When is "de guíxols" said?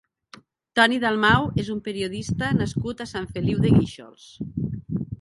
3.67-4.29